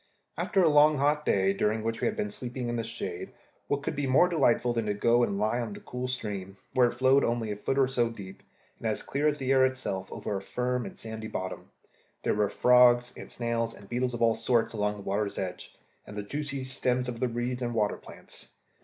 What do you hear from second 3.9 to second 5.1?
be more delightful than to